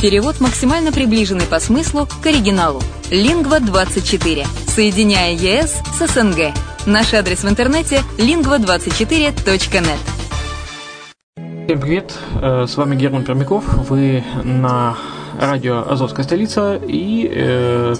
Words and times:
Перевод 0.00 0.40
максимально 0.40 0.92
приближенный 0.92 1.46
по 1.46 1.58
смыслу 1.58 2.06
к 2.22 2.26
оригиналу. 2.26 2.82
Lingva24. 3.10 4.46
Соединяя 4.68 5.32
ЕС 5.32 5.80
с 5.98 6.06
СНГ. 6.06 6.52
Наш 6.84 7.14
адрес 7.14 7.44
в 7.44 7.48
интернете 7.48 8.02
lingva24.net. 8.18 9.98
Всем 11.64 11.80
привет, 11.80 12.12
э, 12.42 12.66
с 12.68 12.76
вами 12.76 12.94
Герман 12.94 13.24
Пермяков, 13.24 13.64
вы 13.88 14.22
на 14.44 14.96
радио 15.40 15.90
«Азовская 15.90 16.24
столица» 16.24 16.78
и 16.86 17.28
э, 17.32 17.94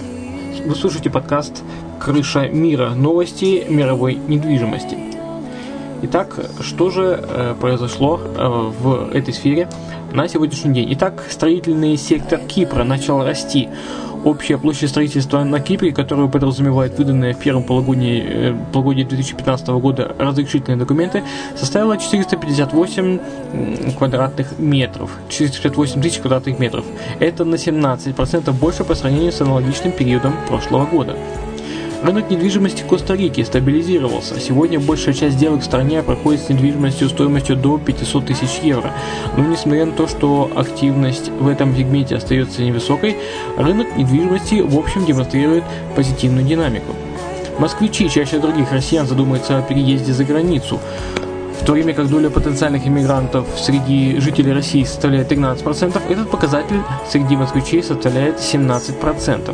вы 0.65 0.75
слушаете 0.75 1.09
подкаст 1.09 1.63
«Крыша 1.99 2.47
мира. 2.47 2.91
Новости 2.91 3.65
мировой 3.67 4.13
недвижимости». 4.15 5.06
Итак, 6.03 6.39
что 6.61 6.91
же 6.91 7.19
э, 7.21 7.55
произошло 7.59 8.19
э, 8.21 8.71
в 8.79 9.09
этой 9.15 9.33
сфере 9.33 9.67
на 10.13 10.27
сегодняшний 10.27 10.73
день? 10.73 10.93
Итак, 10.93 11.25
строительный 11.29 11.97
сектор 11.97 12.39
Кипра 12.39 12.83
начал 12.83 13.23
расти. 13.23 13.69
Общая 14.23 14.57
площадь 14.59 14.89
строительства 14.89 15.43
на 15.43 15.59
Кипре, 15.59 15.91
которую 15.91 16.29
подразумевает 16.29 16.97
выданные 16.97 17.33
в 17.33 17.39
первом 17.39 17.63
полугодии, 17.63 18.23
э, 18.27 18.55
полугодии 18.73 19.03
2015 19.03 19.79
года 19.79 20.15
разрешительные 20.19 20.77
документы, 20.77 21.23
составила 21.55 21.97
458 21.97 23.19
квадратных 23.97 24.59
метров. 24.59 25.09
458 25.29 26.01
тысяч 26.01 26.19
квадратных 26.19 26.59
метров. 26.59 26.85
Это 27.19 27.43
на 27.43 27.55
17% 27.55 28.51
больше 28.51 28.83
по 28.83 28.93
сравнению 28.93 29.31
с 29.31 29.41
аналогичным 29.41 29.93
периодом 29.93 30.35
прошлого 30.47 30.85
года. 30.85 31.15
Рынок 32.07 32.29
недвижимости 32.29 32.83
Коста-Рики 32.83 33.43
стабилизировался. 33.43 34.39
Сегодня 34.39 34.79
большая 34.79 35.13
часть 35.13 35.35
сделок 35.35 35.59
в 35.59 35.65
стране 35.65 36.01
проходит 36.01 36.39
с 36.39 36.47
недвижимостью 36.47 37.09
стоимостью 37.09 37.57
до 37.57 37.77
500 37.77 38.25
тысяч 38.27 38.61
евро. 38.63 38.93
Но 39.35 39.43
несмотря 39.43 39.87
на 39.87 39.91
то, 39.91 40.07
что 40.07 40.49
активность 40.55 41.27
в 41.27 41.49
этом 41.49 41.75
сегменте 41.75 42.15
остается 42.15 42.61
невысокой, 42.61 43.17
рынок 43.57 43.97
недвижимости 43.97 44.61
в 44.61 44.77
общем 44.77 45.03
демонстрирует 45.03 45.65
позитивную 45.97 46.45
динамику. 46.47 46.95
Москвичи 47.59 48.09
чаще 48.09 48.39
других 48.39 48.71
россиян 48.71 49.05
задумаются 49.05 49.57
о 49.57 49.61
переезде 49.61 50.13
за 50.13 50.23
границу. 50.23 50.79
В 51.59 51.65
то 51.65 51.73
время 51.73 51.93
как 51.93 52.07
доля 52.07 52.29
потенциальных 52.29 52.87
иммигрантов 52.87 53.45
среди 53.57 54.21
жителей 54.21 54.53
России 54.53 54.85
составляет 54.85 55.29
13%, 55.29 56.01
этот 56.09 56.31
показатель 56.31 56.79
среди 57.11 57.35
москвичей 57.35 57.83
составляет 57.83 58.37
17%. 58.37 59.53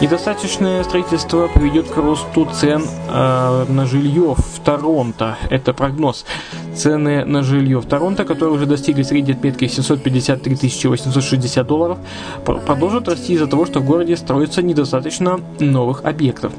Недостаточное 0.00 0.84
строительство 0.84 1.48
приведет 1.48 1.88
к 1.88 1.96
росту 1.96 2.46
цен 2.54 2.84
э, 3.08 3.64
на 3.68 3.84
жилье 3.84 4.36
в 4.36 4.60
Торонто. 4.64 5.36
Это 5.50 5.74
прогноз. 5.74 6.24
Цены 6.72 7.24
на 7.24 7.42
жилье 7.42 7.80
в 7.80 7.86
Торонто, 7.86 8.24
которые 8.24 8.54
уже 8.54 8.66
достигли 8.66 9.02
средней 9.02 9.32
отметки 9.32 9.66
753 9.66 10.88
860 10.88 11.66
долларов, 11.66 11.98
продолжат 12.44 13.08
расти 13.08 13.32
из-за 13.34 13.48
того, 13.48 13.66
что 13.66 13.80
в 13.80 13.86
городе 13.86 14.16
строится 14.16 14.62
недостаточно 14.62 15.40
новых 15.58 16.04
объектов. 16.04 16.52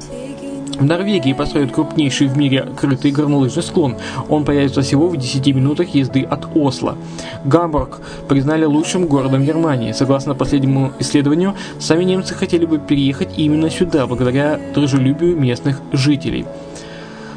В 0.80 0.84
Норвегии 0.84 1.34
построят 1.34 1.72
крупнейший 1.72 2.26
в 2.26 2.38
мире 2.38 2.66
крытый 2.74 3.10
горнолыжный 3.10 3.62
склон. 3.62 3.96
Он 4.30 4.46
появится 4.46 4.80
всего 4.80 5.08
в 5.08 5.16
10 5.18 5.54
минутах 5.54 5.94
езды 5.94 6.22
от 6.22 6.46
Осло. 6.56 6.96
Гамбург 7.44 8.00
признали 8.28 8.64
лучшим 8.64 9.04
городом 9.04 9.44
Германии. 9.44 9.92
Согласно 9.92 10.34
последнему 10.34 10.92
исследованию, 10.98 11.54
сами 11.78 12.04
немцы 12.04 12.34
хотели 12.34 12.64
бы 12.64 12.78
переехать 12.78 13.28
именно 13.36 13.68
сюда, 13.68 14.06
благодаря 14.06 14.58
дружелюбию 14.74 15.36
местных 15.36 15.82
жителей. 15.92 16.46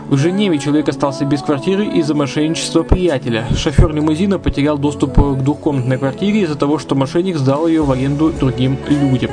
В 0.08 0.16
Женеве 0.16 0.58
человек 0.58 0.88
остался 0.88 1.26
без 1.26 1.42
квартиры 1.42 1.86
из-за 1.86 2.14
мошенничества 2.14 2.84
приятеля. 2.84 3.46
Шофер 3.58 3.94
лимузина 3.94 4.40
потерял 4.40 4.78
доступ 4.78 5.16
к 5.16 5.44
двухкомнатной 5.44 5.98
квартире 5.98 6.42
из-за 6.42 6.56
того, 6.56 6.78
что 6.78 6.96
мошенник 6.96 7.38
сдал 7.38 7.68
ее 7.68 7.84
в 7.84 7.92
аренду 7.92 8.32
другим 8.32 8.78
людям. 8.88 9.32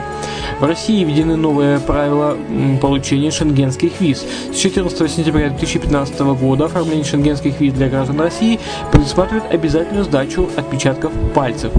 В 0.60 0.64
России 0.64 1.02
введены 1.02 1.36
новые 1.36 1.80
правила 1.80 2.36
получения 2.82 3.30
шенгенских 3.30 3.98
виз. 3.98 4.26
С 4.52 4.56
14 4.56 5.10
сентября 5.10 5.48
2015 5.48 6.20
года 6.38 6.66
оформление 6.66 7.02
шенгенских 7.02 7.58
виз 7.60 7.72
для 7.72 7.88
граждан 7.88 8.20
России 8.20 8.60
предусматривает 8.92 9.50
обязательную 9.50 10.04
сдачу 10.04 10.50
отпечатков 10.58 11.12
пальцев. 11.34 11.72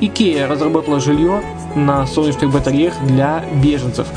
Икея 0.00 0.48
разработала 0.48 0.98
жилье 0.98 1.40
на 1.76 2.04
солнечных 2.08 2.50
батареях 2.50 2.94
для 3.06 3.44
беженцев. 3.62 4.08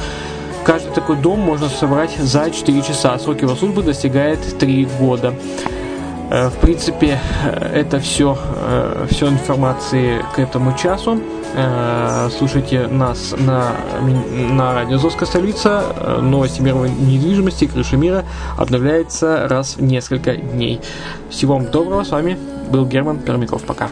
Каждый 0.66 0.92
такой 0.92 1.16
дом 1.16 1.40
можно 1.42 1.70
собрать 1.70 2.18
за 2.18 2.50
4 2.50 2.82
часа. 2.82 3.20
Срок 3.20 3.44
его 3.44 3.54
службы 3.54 3.84
достигает 3.84 4.40
3 4.58 4.88
года. 5.00 5.36
Э, 6.30 6.50
в 6.50 6.58
принципе, 6.60 7.20
э, 7.46 7.82
это 7.82 8.00
все, 8.00 8.38
э, 8.56 9.08
все 9.10 9.28
информации 9.28 10.24
к 10.36 10.40
этому 10.40 10.78
часу. 10.78 11.20
Слушайте 12.38 12.86
нас 12.88 13.34
на, 13.36 13.72
на 14.52 14.76
радио 14.76 15.00
Зоска 15.00 15.26
столица. 15.26 16.20
Новости 16.22 16.62
мировой 16.62 16.92
недвижимости, 16.92 17.66
крыша 17.66 17.98
мира 17.98 18.24
обновляется 18.56 19.48
раз 19.48 19.76
в 19.76 19.82
несколько 19.82 20.36
дней. 20.36 20.80
Всего 21.32 21.56
вам 21.56 21.66
доброго. 21.72 22.04
С 22.04 22.12
вами 22.12 22.38
был 22.70 22.86
Герман 22.86 23.18
Пермяков. 23.18 23.64
Пока. 23.64 23.90